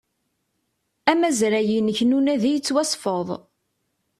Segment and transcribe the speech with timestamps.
[1.11, 3.29] Amazray-inek n unadi yettwasfed